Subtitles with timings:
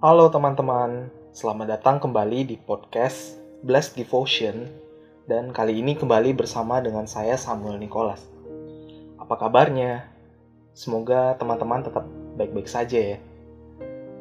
[0.00, 4.64] Halo teman-teman, selamat datang kembali di podcast Blessed Devotion
[5.28, 8.24] dan kali ini kembali bersama dengan saya Samuel Nicholas.
[9.20, 10.08] Apa kabarnya?
[10.72, 12.08] Semoga teman-teman tetap
[12.40, 13.18] baik-baik saja ya.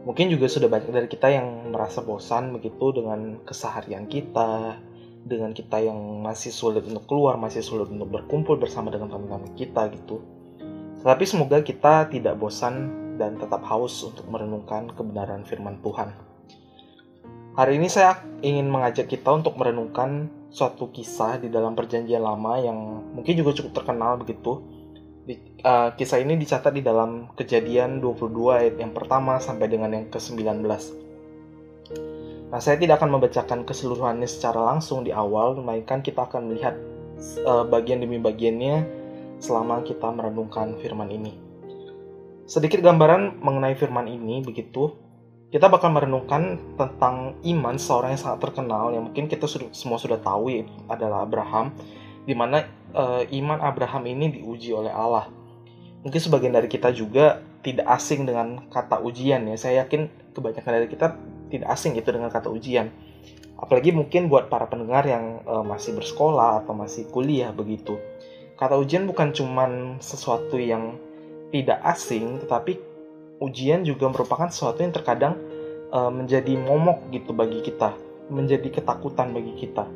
[0.03, 4.75] Mungkin juga sudah banyak dari kita yang merasa bosan begitu dengan keseharian kita,
[5.23, 9.87] dengan kita yang masih sulit untuk keluar, masih sulit untuk berkumpul bersama dengan teman-teman kita
[9.95, 10.19] gitu.
[10.99, 16.15] Tapi semoga kita tidak bosan dan tetap haus untuk merenungkan kebenaran firman Tuhan.
[17.59, 23.03] Hari ini saya ingin mengajak kita untuk merenungkan suatu kisah di dalam perjanjian lama yang
[23.11, 24.63] mungkin juga cukup terkenal begitu.
[25.27, 25.35] Di,
[25.67, 30.63] uh, kisah ini dicatat di dalam kejadian 22 ayat yang pertama sampai dengan yang ke-19.
[32.49, 36.73] Nah, saya tidak akan membacakan keseluruhannya secara langsung di awal, melainkan kita akan melihat
[37.45, 38.87] uh, bagian demi bagiannya
[39.37, 41.48] selama kita merenungkan firman ini.
[42.49, 44.97] Sedikit gambaran mengenai firman ini begitu.
[45.53, 50.17] Kita bakal merenungkan tentang iman seorang yang sangat terkenal yang mungkin kita sudah, semua sudah
[50.17, 51.77] tahu yaitu adalah Abraham,
[52.25, 52.65] di mana
[52.97, 55.29] uh, iman Abraham ini diuji oleh Allah.
[56.01, 59.53] Mungkin sebagian dari kita juga tidak asing dengan kata ujian ya.
[59.53, 61.07] Saya yakin kebanyakan dari kita
[61.53, 62.89] tidak asing itu dengan kata ujian.
[63.61, 68.01] Apalagi mungkin buat para pendengar yang uh, masih bersekolah atau masih kuliah begitu.
[68.57, 70.97] Kata ujian bukan cuman sesuatu yang
[71.49, 72.77] tidak asing, tetapi
[73.41, 75.33] ujian juga merupakan sesuatu yang terkadang
[75.89, 77.95] uh, menjadi momok gitu bagi kita,
[78.29, 79.87] menjadi ketakutan bagi kita.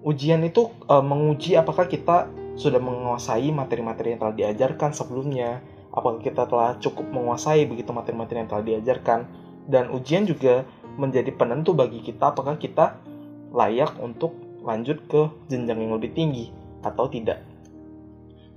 [0.00, 5.60] Ujian itu uh, menguji apakah kita sudah menguasai materi-materi yang telah diajarkan sebelumnya,
[5.92, 9.20] apakah kita telah cukup menguasai begitu materi-materi yang telah diajarkan,
[9.68, 10.64] dan ujian juga
[10.96, 12.98] menjadi penentu bagi kita apakah kita
[13.50, 16.52] layak untuk lanjut ke jenjang yang lebih tinggi
[16.84, 17.40] atau tidak.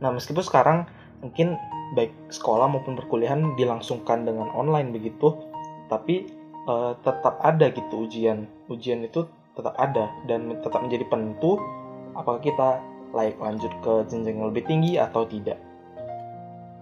[0.04, 0.80] Nah, meskipun sekarang
[1.24, 1.56] mungkin
[1.96, 5.40] baik sekolah maupun perkuliahan dilangsungkan dengan online begitu
[5.88, 6.28] tapi
[6.68, 8.46] uh, tetap ada gitu ujian.
[8.68, 11.62] Ujian itu tetap ada dan tetap menjadi penentu
[12.14, 12.70] apakah kita
[13.14, 15.62] layak lanjut ke jenjang yang lebih tinggi atau tidak.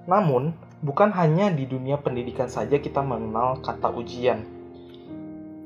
[0.07, 4.41] Namun bukan hanya di dunia pendidikan saja kita mengenal kata ujian.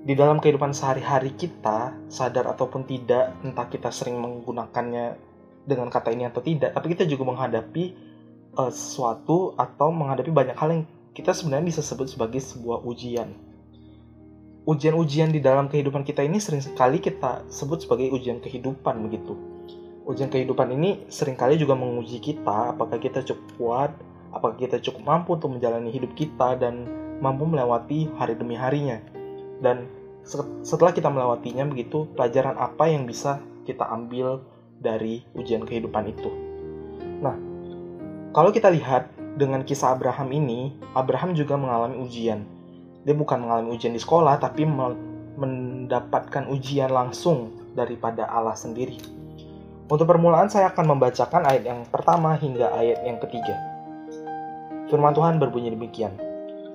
[0.06, 5.18] Di dalam kehidupan sehari-hari kita sadar ataupun tidak entah kita sering menggunakannya
[5.66, 7.84] dengan kata ini atau tidak tapi kita juga menghadapi
[8.56, 10.84] uh, sesuatu atau menghadapi banyak hal yang
[11.16, 13.32] kita sebenarnya bisa sebut sebagai sebuah ujian.
[14.66, 19.38] Ujian-ujian di dalam kehidupan kita ini sering sekali kita sebut sebagai ujian kehidupan begitu.
[20.10, 23.92] Ujian kehidupan ini sering kali juga menguji kita apakah kita cukup kuat,
[24.34, 26.90] apakah kita cukup mampu untuk menjalani hidup kita dan
[27.22, 29.00] mampu melewati hari demi harinya.
[29.62, 29.88] Dan
[30.66, 34.42] setelah kita melewatinya begitu, pelajaran apa yang bisa kita ambil
[34.82, 36.45] dari ujian kehidupan itu.
[38.36, 42.44] Kalau kita lihat dengan kisah Abraham ini, Abraham juga mengalami ujian.
[43.08, 44.68] Dia bukan mengalami ujian di sekolah, tapi
[45.40, 49.00] mendapatkan ujian langsung daripada Allah sendiri.
[49.88, 53.56] Untuk permulaan saya akan membacakan ayat yang pertama hingga ayat yang ketiga.
[54.92, 56.20] Firman Tuhan berbunyi demikian.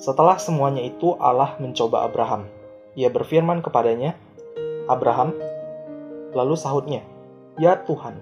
[0.00, 2.48] Setelah semuanya itu Allah mencoba Abraham.
[2.96, 4.16] Ia berfirman kepadanya,
[4.88, 5.36] Abraham,
[6.32, 7.04] lalu sahutnya,
[7.60, 8.16] Ya Tuhan.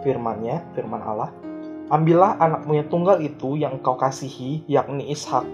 [0.00, 1.36] Firmannya, firman Allah,
[1.86, 5.46] Ambillah anakmu yang tunggal itu yang engkau kasihi, yakni Ishak.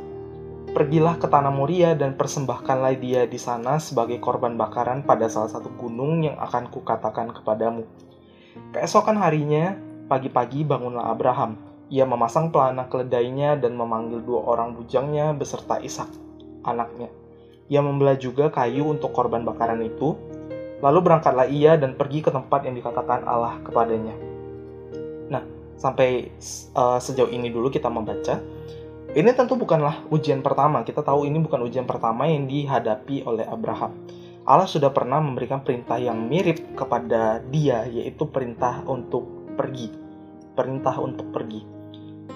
[0.73, 5.69] Pergilah ke tanah Moria dan persembahkanlah dia di sana sebagai korban bakaran pada salah satu
[5.77, 7.85] gunung yang akan kukatakan kepadamu.
[8.73, 9.77] Keesokan harinya,
[10.09, 11.61] pagi-pagi bangunlah Abraham.
[11.93, 16.09] Ia memasang pelana keledainya dan memanggil dua orang bujangnya beserta Ishak,
[16.65, 17.13] anaknya.
[17.69, 20.17] Ia membelah juga kayu untuk korban bakaran itu.
[20.81, 24.17] Lalu berangkatlah ia dan pergi ke tempat yang dikatakan Allah kepadanya.
[25.29, 25.45] Nah,
[25.83, 26.31] sampai
[26.79, 28.39] uh, sejauh ini dulu kita membaca.
[29.13, 30.87] Ini tentu bukanlah ujian pertama.
[30.87, 33.93] Kita tahu ini bukan ujian pertama yang dihadapi oleh Abraham.
[34.47, 39.91] Allah sudah pernah memberikan perintah yang mirip kepada dia, yaitu perintah untuk pergi.
[40.55, 41.61] Perintah untuk pergi.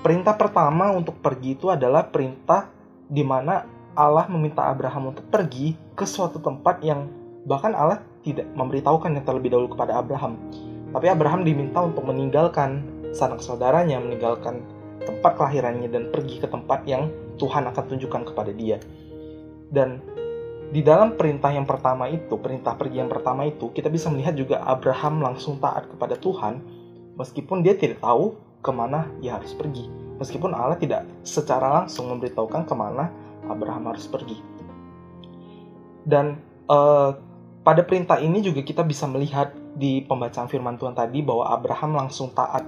[0.03, 2.69] Perintah pertama untuk pergi itu adalah perintah
[3.07, 3.65] di mana
[3.97, 7.09] Allah meminta Abraham untuk pergi ke suatu tempat yang
[7.49, 10.37] bahkan Allah tidak memberitahukan yang terlebih dahulu kepada Abraham.
[10.93, 14.65] Tapi Abraham diminta untuk meninggalkan sanak saudaranya meninggalkan
[15.07, 18.81] tempat kelahirannya dan pergi ke tempat yang Tuhan akan tunjukkan kepada dia.
[19.71, 20.03] Dan
[20.75, 24.67] di dalam perintah yang pertama itu, perintah pergi yang pertama itu, kita bisa melihat juga
[24.67, 26.59] Abraham langsung taat kepada Tuhan,
[27.15, 29.87] meskipun dia tidak tahu ke mana ia harus pergi.
[30.19, 33.13] Meskipun Allah tidak secara langsung memberitahukan ke mana
[33.47, 34.43] Abraham harus pergi.
[36.03, 37.15] Dan uh,
[37.63, 42.33] pada perintah ini juga kita bisa melihat di pembacaan firman Tuhan tadi bahwa Abraham langsung
[42.33, 42.65] taat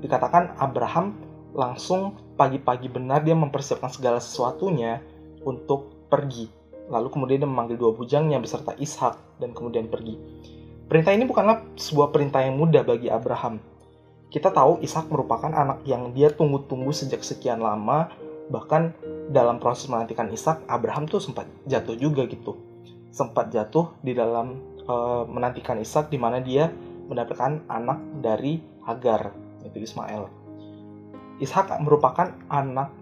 [0.00, 1.16] dikatakan Abraham
[1.52, 5.02] langsung pagi-pagi benar dia mempersiapkan segala sesuatunya
[5.44, 6.48] untuk pergi.
[6.90, 10.18] Lalu kemudian dia memanggil dua bujangnya beserta Ishak dan kemudian pergi.
[10.90, 13.62] Perintah ini bukanlah sebuah perintah yang mudah bagi Abraham.
[14.26, 18.10] Kita tahu Ishak merupakan anak yang dia tunggu-tunggu sejak sekian lama,
[18.50, 18.94] bahkan
[19.30, 22.58] dalam proses menantikan Ishak, Abraham tuh sempat jatuh juga gitu.
[23.14, 26.70] Sempat jatuh di dalam uh, menantikan Ishak di mana dia
[27.10, 29.30] mendapatkan anak dari Hagar,
[29.64, 30.28] yaitu Ismail.
[31.40, 32.92] Ishak merupakan anak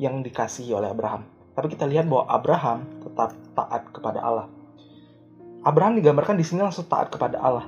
[0.00, 1.28] yang dikasihi oleh Abraham.
[1.54, 4.46] Tapi kita lihat bahwa Abraham tetap taat kepada Allah.
[5.62, 7.66] Abraham digambarkan di sini langsung taat kepada Allah.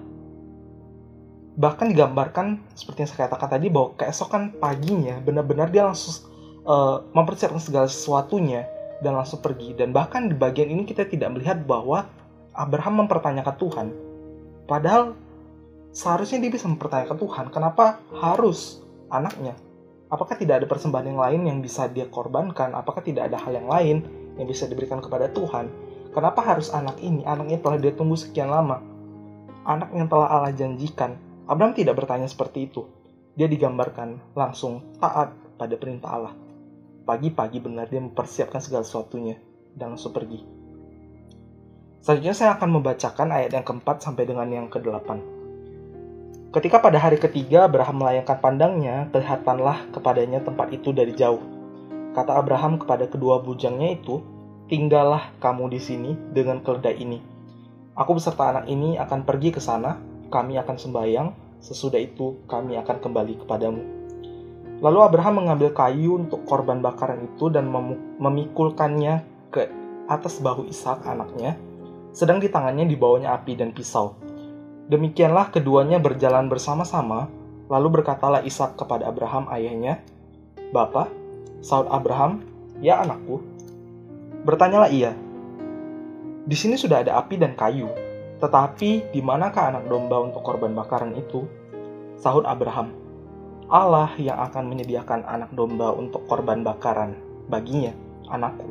[1.56, 6.28] Bahkan digambarkan seperti yang saya katakan tadi bahwa keesokan paginya benar-benar dia langsung
[6.68, 8.68] uh, mempersiapkan segala sesuatunya
[9.00, 9.72] dan langsung pergi.
[9.72, 12.04] Dan bahkan di bagian ini kita tidak melihat bahwa
[12.52, 13.86] Abraham mempertanyakan Tuhan.
[14.68, 15.16] Padahal
[15.96, 19.56] seharusnya dia bisa mempertanyakan Tuhan, kenapa harus anaknya
[20.06, 22.78] Apakah tidak ada persembahan yang lain yang bisa dia korbankan?
[22.78, 23.96] Apakah tidak ada hal yang lain
[24.38, 25.66] yang bisa diberikan kepada Tuhan?
[26.14, 27.26] Kenapa harus anak ini?
[27.26, 28.78] Anaknya telah dia tunggu sekian lama.
[29.66, 31.18] Anak yang telah Allah janjikan.
[31.50, 32.86] Abraham tidak bertanya seperti itu.
[33.34, 36.34] Dia digambarkan langsung taat pada perintah Allah.
[37.02, 39.42] Pagi-pagi benar dia mempersiapkan segala sesuatunya
[39.74, 40.38] dan langsung pergi.
[41.98, 45.35] Selanjutnya saya akan membacakan ayat yang keempat sampai dengan yang kedelapan.
[46.54, 51.42] Ketika pada hari ketiga Abraham melayangkan pandangnya, kelihatanlah kepadanya tempat itu dari jauh.
[52.14, 54.22] Kata Abraham kepada kedua bujangnya itu,
[54.70, 57.18] tinggallah kamu di sini dengan keledai ini.
[57.98, 59.98] Aku beserta anak ini akan pergi ke sana,
[60.30, 61.28] kami akan sembahyang,
[61.58, 63.82] sesudah itu kami akan kembali kepadamu.
[64.84, 67.72] Lalu Abraham mengambil kayu untuk korban bakaran itu dan
[68.20, 69.66] memikulkannya ke
[70.06, 71.56] atas bahu Ishak anaknya,
[72.12, 74.14] sedang di tangannya dibawanya api dan pisau.
[74.86, 77.26] Demikianlah keduanya berjalan bersama-sama,
[77.66, 79.98] lalu berkatalah Ishak kepada Abraham ayahnya,
[80.70, 81.10] Bapak,
[81.58, 82.46] Saud Abraham,
[82.78, 83.42] ya anakku.
[84.46, 85.10] Bertanyalah ia,
[86.46, 87.90] di sini sudah ada api dan kayu,
[88.38, 91.42] tetapi di manakah anak domba untuk korban bakaran itu?
[92.22, 92.94] Sahut Abraham,
[93.66, 97.18] Allah yang akan menyediakan anak domba untuk korban bakaran
[97.50, 97.90] baginya,
[98.30, 98.70] anakku.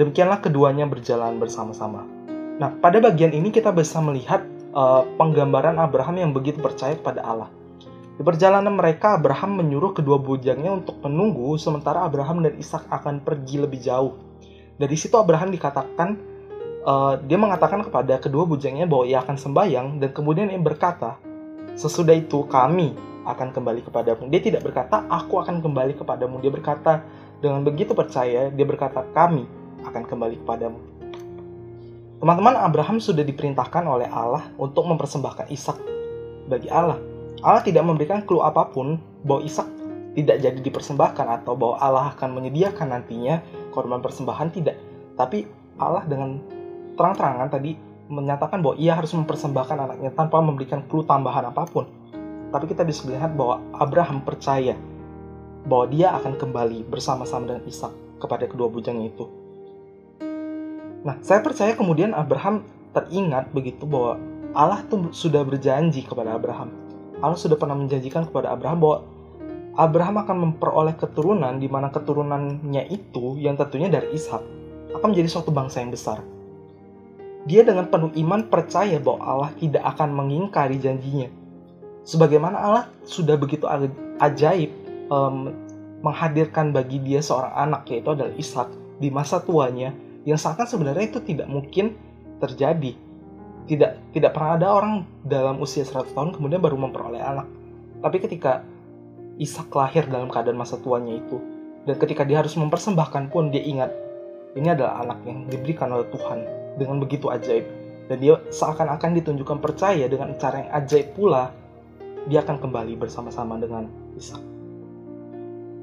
[0.00, 2.08] Demikianlah keduanya berjalan bersama-sama.
[2.56, 4.40] Nah, pada bagian ini kita bisa melihat
[4.72, 7.50] uh, penggambaran Abraham yang begitu percaya kepada Allah.
[8.18, 13.62] Di perjalanan mereka, Abraham menyuruh kedua bujangnya untuk menunggu, sementara Abraham dan Ishak akan pergi
[13.62, 14.18] lebih jauh.
[14.74, 16.18] Dari situ Abraham dikatakan,
[16.82, 21.14] uh, dia mengatakan kepada kedua bujangnya bahwa ia akan sembahyang, dan kemudian ia berkata,
[21.78, 24.26] sesudah itu kami akan kembali kepadamu.
[24.34, 26.42] Dia tidak berkata, aku akan kembali kepadamu.
[26.42, 27.06] Dia berkata,
[27.38, 29.46] dengan begitu percaya, dia berkata, kami
[29.86, 30.97] akan kembali kepadamu.
[32.18, 35.78] Teman-teman, Abraham sudah diperintahkan oleh Allah untuk mempersembahkan Ishak
[36.50, 36.98] bagi Allah.
[37.46, 39.70] Allah tidak memberikan clue apa pun bahwa Ishak
[40.18, 43.38] tidak jadi dipersembahkan atau bahwa Allah akan menyediakan nantinya
[43.70, 44.74] korban persembahan tidak.
[45.14, 45.46] Tapi
[45.78, 46.42] Allah dengan
[46.98, 47.78] terang-terangan tadi
[48.10, 51.86] menyatakan bahwa ia harus mempersembahkan anaknya tanpa memberikan clue tambahan apa pun.
[52.50, 54.74] Tapi kita bisa melihat bahwa Abraham percaya
[55.70, 59.47] bahwa dia akan kembali bersama-sama dengan Ishak kepada kedua bujangnya itu.
[61.08, 64.20] Nah, saya percaya kemudian Abraham teringat begitu bahwa
[64.52, 66.68] Allah tuh sudah berjanji kepada Abraham.
[67.24, 68.98] Allah sudah pernah menjanjikan kepada Abraham bahwa
[69.72, 74.42] Abraham akan memperoleh keturunan di mana keturunannya itu yang tentunya dari Ishak
[75.00, 76.20] akan menjadi suatu bangsa yang besar.
[77.48, 81.32] Dia dengan penuh iman percaya bahwa Allah tidak akan mengingkari janjinya.
[82.04, 83.64] Sebagaimana Allah sudah begitu
[84.20, 84.76] ajaib
[85.08, 85.56] um,
[86.04, 88.68] menghadirkan bagi dia seorang anak yaitu adalah Ishak
[89.00, 89.96] di masa tuanya
[90.28, 91.96] yang seakan sebenarnya itu tidak mungkin
[92.36, 92.92] terjadi.
[93.64, 97.48] Tidak tidak pernah ada orang dalam usia 100 tahun kemudian baru memperoleh anak.
[98.04, 98.60] Tapi ketika
[99.38, 101.38] Ishak lahir dalam keadaan masa tuanya itu,
[101.86, 103.88] dan ketika dia harus mempersembahkan pun dia ingat
[104.58, 106.38] ini adalah anak yang diberikan oleh Tuhan
[106.74, 107.64] dengan begitu ajaib.
[108.08, 111.52] Dan dia seakan-akan ditunjukkan percaya dengan cara yang ajaib pula,
[112.26, 114.42] dia akan kembali bersama-sama dengan Ishak.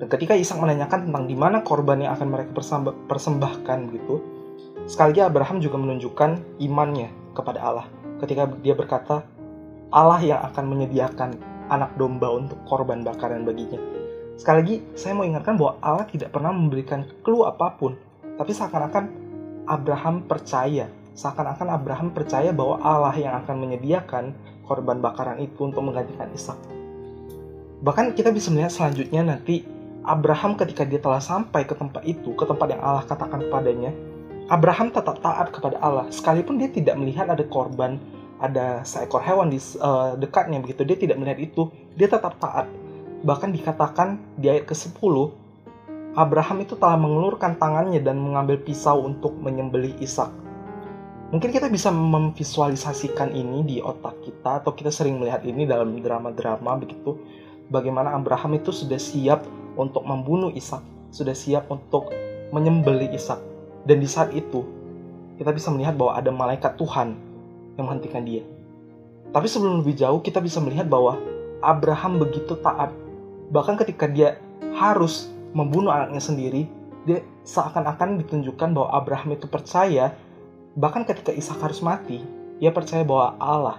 [0.04, 2.52] Dan ketika Ishak menanyakan tentang di mana korban yang akan mereka
[3.08, 4.35] persembahkan gitu,
[4.86, 7.88] sekali lagi Abraham juga menunjukkan imannya kepada Allah.
[8.22, 9.26] Ketika dia berkata,
[9.92, 11.30] Allah yang akan menyediakan
[11.70, 13.78] anak domba untuk korban bakaran baginya.
[14.36, 17.96] Sekali lagi, saya mau ingatkan bahwa Allah tidak pernah memberikan clue apa pun,
[18.36, 19.06] tapi seakan-akan
[19.66, 24.36] Abraham percaya, seakan-akan Abraham percaya bahwa Allah yang akan menyediakan
[24.68, 26.60] korban bakaran itu untuk menggantikan Ishak.
[27.82, 29.64] Bahkan kita bisa melihat selanjutnya nanti
[30.06, 33.96] Abraham ketika dia telah sampai ke tempat itu, ke tempat yang Allah katakan kepadanya,
[34.46, 37.98] Abraham tetap taat kepada Allah, sekalipun dia tidak melihat ada korban,
[38.38, 42.70] ada seekor hewan di uh, dekatnya begitu, dia tidak melihat itu, dia tetap taat.
[43.26, 45.34] Bahkan dikatakan di ayat ke-10,
[46.14, 50.30] Abraham itu telah mengelurkan tangannya dan mengambil pisau untuk menyembelih Ishak.
[51.34, 56.78] Mungkin kita bisa memvisualisasikan ini di otak kita atau kita sering melihat ini dalam drama-drama
[56.78, 57.18] begitu
[57.74, 59.42] bagaimana Abraham itu sudah siap
[59.74, 62.14] untuk membunuh Ishak, sudah siap untuk
[62.54, 63.55] menyembelih Ishak.
[63.86, 64.66] Dan di saat itu
[65.38, 67.16] kita bisa melihat bahwa ada malaikat Tuhan
[67.78, 68.42] yang menghentikan dia.
[69.30, 71.20] Tapi sebelum lebih jauh kita bisa melihat bahwa
[71.60, 72.94] Abraham begitu taat.
[73.52, 74.42] Bahkan ketika dia
[74.74, 76.68] harus membunuh anaknya sendiri,
[77.06, 80.18] dia seakan-akan ditunjukkan bahwa Abraham itu percaya
[80.76, 82.20] bahkan ketika Ishak harus mati,
[82.60, 83.78] dia percaya bahwa Allah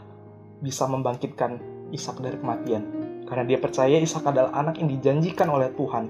[0.62, 1.58] bisa membangkitkan
[1.92, 2.82] Ishak dari kematian.
[3.26, 6.08] Karena dia percaya Ishak adalah anak yang dijanjikan oleh Tuhan.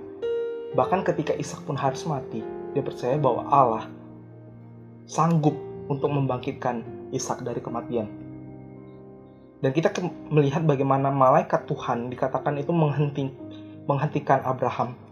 [0.77, 2.45] Bahkan ketika Ishak pun harus mati,
[2.77, 3.85] dia percaya bahwa Allah
[5.09, 5.57] sanggup
[5.89, 6.85] untuk membangkitkan
[7.17, 8.05] Ishak dari kematian.
[9.65, 9.89] Dan kita
[10.29, 12.77] melihat bagaimana malaikat Tuhan dikatakan itu
[13.89, 15.07] menghentikan Abraham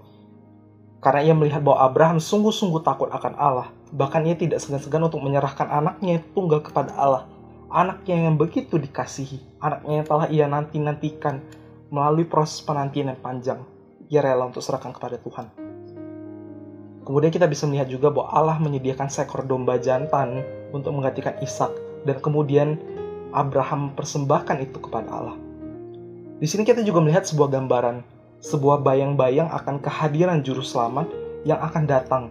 [1.05, 3.69] karena ia melihat bahwa Abraham sungguh-sungguh takut akan Allah.
[3.93, 7.29] Bahkan ia tidak segan-segan untuk menyerahkan anaknya tunggal kepada Allah.
[7.69, 9.61] Anaknya yang begitu dikasihi.
[9.61, 11.45] Anaknya yang telah ia nanti-nantikan
[11.93, 13.61] melalui proses penantian yang panjang.
[14.09, 15.64] Ia rela untuk serahkan kepada Tuhan.
[17.05, 20.41] Kemudian kita bisa melihat juga bahwa Allah menyediakan seekor domba jantan
[20.73, 21.69] untuk menggantikan Ishak
[22.09, 22.81] dan kemudian
[23.37, 25.37] Abraham persembahkan itu kepada Allah.
[26.41, 28.01] Di sini kita juga melihat sebuah gambaran
[28.45, 31.09] sebuah bayang-bayang akan kehadiran juru selamat
[31.49, 32.25] yang akan datang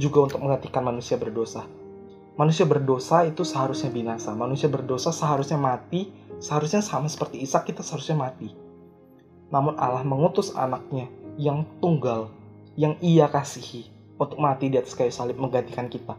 [0.00, 1.64] juga untuk menggantikan manusia berdosa.
[2.36, 4.32] Manusia berdosa itu seharusnya binasa.
[4.32, 6.08] Manusia berdosa seharusnya mati,
[6.40, 8.52] seharusnya sama seperti Ishak kita seharusnya mati.
[9.52, 12.32] Namun Allah mengutus anaknya yang tunggal,
[12.72, 13.92] yang ia kasihi
[14.22, 16.14] untuk mati di atas kayu salib menggantikan kita.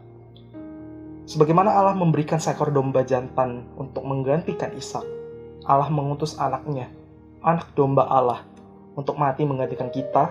[1.24, 5.04] Sebagaimana Allah memberikan seekor domba jantan untuk menggantikan Ishak,
[5.64, 6.92] Allah mengutus anaknya,
[7.40, 8.44] anak domba Allah
[8.92, 10.28] untuk mati menggantikan kita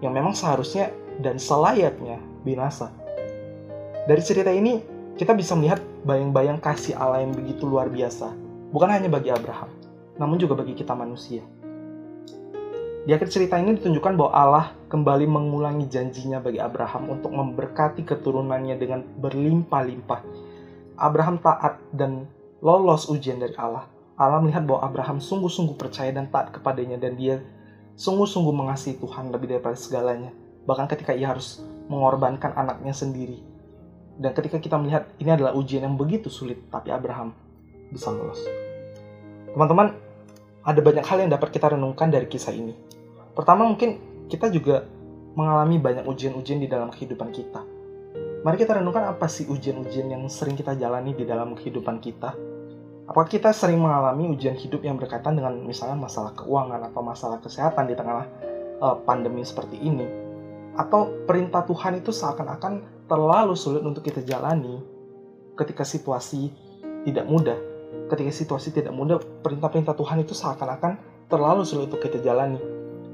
[0.00, 0.88] yang memang seharusnya
[1.20, 2.16] dan selayaknya
[2.48, 2.88] binasa.
[4.08, 4.80] Dari cerita ini,
[5.20, 8.32] kita bisa melihat bayang-bayang kasih Allah yang begitu luar biasa,
[8.72, 9.68] bukan hanya bagi Abraham,
[10.16, 11.44] namun juga bagi kita manusia.
[13.06, 18.74] Di akhir cerita ini ditunjukkan bahwa Allah kembali mengulangi janjinya bagi Abraham untuk memberkati keturunannya
[18.74, 20.26] dengan berlimpah-limpah.
[20.98, 22.26] Abraham taat dan
[22.58, 23.86] lolos ujian dari Allah.
[24.18, 27.46] Allah melihat bahwa Abraham sungguh-sungguh percaya dan taat kepadanya dan dia
[27.94, 30.34] sungguh-sungguh mengasihi Tuhan lebih daripada segalanya.
[30.66, 33.38] Bahkan ketika ia harus mengorbankan anaknya sendiri.
[34.18, 37.30] Dan ketika kita melihat ini adalah ujian yang begitu sulit, tapi Abraham
[37.86, 38.42] bisa lolos.
[39.54, 39.94] Teman-teman,
[40.66, 42.95] ada banyak hal yang dapat kita renungkan dari kisah ini.
[43.36, 44.00] Pertama mungkin
[44.32, 44.88] kita juga
[45.36, 47.60] mengalami banyak ujian-ujian di dalam kehidupan kita.
[48.40, 52.32] Mari kita renungkan apa sih ujian-ujian yang sering kita jalani di dalam kehidupan kita
[53.06, 57.86] Apakah kita sering mengalami ujian hidup yang berkaitan dengan misalnya masalah keuangan atau masalah kesehatan
[57.86, 58.26] di tengah
[58.82, 60.02] uh, pandemi seperti ini?
[60.74, 64.82] Atau perintah Tuhan itu seakan-akan terlalu sulit untuk kita jalani
[65.54, 66.50] ketika situasi
[67.06, 67.54] tidak mudah?
[68.10, 70.98] Ketika situasi tidak mudah, perintah-perintah Tuhan itu seakan-akan
[71.30, 72.58] terlalu sulit untuk kita jalani.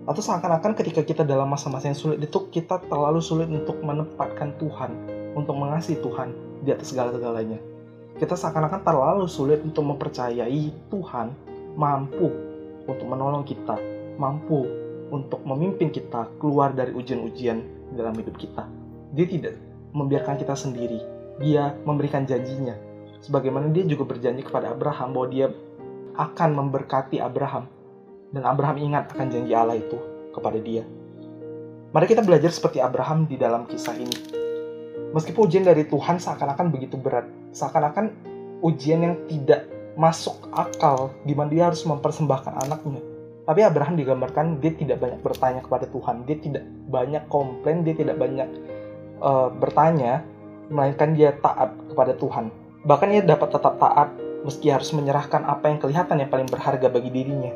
[0.02, 4.90] Atau seakan-akan ketika kita dalam masa-masa yang sulit itu kita terlalu sulit untuk menempatkan Tuhan,
[5.38, 6.35] untuk mengasihi Tuhan
[6.66, 7.73] di atas segala-galanya
[8.23, 11.32] kita seakan-akan terlalu sulit untuk mempercayai Tuhan
[11.75, 12.28] mampu
[12.85, 13.75] untuk menolong kita,
[14.21, 14.68] mampu
[15.11, 18.68] untuk memimpin kita keluar dari ujian-ujian dalam hidup kita.
[19.16, 19.54] Dia tidak
[19.92, 21.00] membiarkan kita sendiri.
[21.40, 22.76] Dia memberikan janjinya.
[23.26, 25.47] Sebagaimana dia juga berjanji kepada Abraham bahwa dia
[26.14, 27.66] akan memberkati Abraham.
[28.33, 30.01] Dan Abraham ingat akan janji Allah itu
[30.33, 30.89] kepada dia.
[31.93, 34.43] Mari kita belajar seperti Abraham di dalam kisah ini
[35.12, 38.09] Meskipun ujian dari Tuhan seakan-akan begitu berat, seakan-akan
[38.65, 43.05] ujian yang tidak masuk akal di mana dia harus mempersembahkan anaknya.
[43.45, 48.17] Tapi Abraham digambarkan dia tidak banyak bertanya kepada Tuhan, dia tidak banyak komplain, dia tidak
[48.17, 48.49] banyak
[49.21, 50.25] uh, bertanya,
[50.73, 52.49] melainkan dia taat kepada Tuhan.
[52.89, 54.17] Bahkan ia dapat tetap taat
[54.49, 57.53] meski harus menyerahkan apa yang kelihatan yang paling berharga bagi dirinya,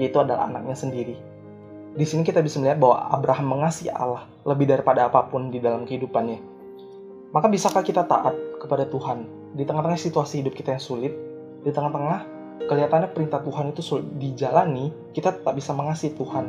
[0.00, 1.16] yaitu adalah anaknya sendiri.
[1.92, 5.84] Di sini kita bisa melihat bahwa Abraham mengasihi Allah lebih daripada apa pun di dalam
[5.84, 6.52] kehidupannya
[7.32, 9.24] maka bisakah kita taat kepada Tuhan
[9.56, 11.16] di tengah-tengah situasi hidup kita yang sulit,
[11.64, 12.28] di tengah-tengah
[12.68, 16.44] kelihatannya perintah Tuhan itu sulit dijalani, kita tetap bisa mengasihi Tuhan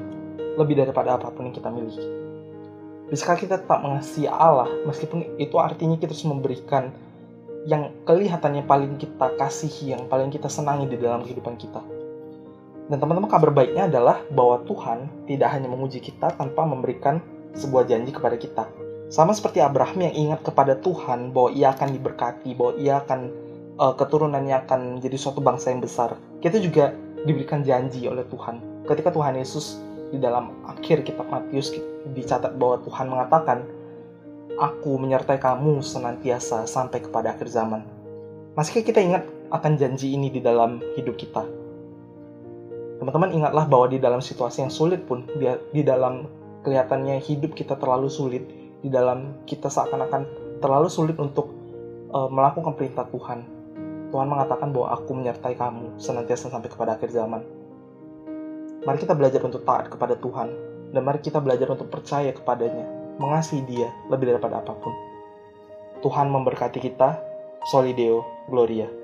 [0.60, 2.04] lebih daripada apa pun yang kita miliki.
[3.08, 6.92] Bisakah kita tetap mengasihi Allah meskipun itu artinya kita harus memberikan
[7.64, 11.80] yang kelihatannya paling kita kasihi, yang paling kita senangi di dalam kehidupan kita.
[12.94, 17.18] Dan teman-teman kabar baiknya adalah bahwa Tuhan tidak hanya menguji kita tanpa memberikan
[17.58, 18.70] sebuah janji kepada kita,
[19.10, 23.34] sama seperti Abraham yang ingat kepada Tuhan bahwa ia akan diberkati, bahwa ia akan
[23.82, 26.22] uh, keturunannya akan menjadi suatu bangsa yang besar.
[26.38, 26.94] Kita juga
[27.26, 28.86] diberikan janji oleh Tuhan.
[28.86, 29.82] Ketika Tuhan Yesus
[30.14, 31.74] di dalam akhir kitab Matius
[32.14, 33.66] dicatat bahwa Tuhan mengatakan,
[34.62, 37.90] Aku menyertai kamu senantiasa sampai kepada akhir zaman.
[38.54, 41.63] Masihkah kita ingat akan janji ini di dalam hidup kita?
[43.02, 46.30] Teman-teman ingatlah bahwa di dalam situasi yang sulit pun, di, di dalam
[46.62, 48.44] kelihatannya hidup kita terlalu sulit,
[48.84, 50.28] di dalam kita seakan-akan
[50.60, 51.52] terlalu sulit untuk
[52.14, 53.44] uh, melakukan perintah Tuhan.
[54.14, 57.42] Tuhan mengatakan bahwa aku menyertai kamu senantiasa sampai kepada akhir zaman
[58.84, 60.52] Mari kita belajar untuk taat kepada Tuhan,
[60.92, 62.84] dan mari kita belajar untuk percaya kepadanya,
[63.16, 64.92] mengasihi dia lebih daripada apa pun.
[66.04, 67.16] Tuhan memberkati kita,
[67.72, 69.03] Solideo Gloria.